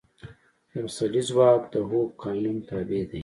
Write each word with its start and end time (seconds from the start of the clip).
د 0.69 0.73
پسرلي 0.85 1.21
ځواک 1.29 1.61
د 1.73 1.75
هوک 1.89 2.09
قانون 2.23 2.57
تابع 2.69 3.03
دی. 3.09 3.19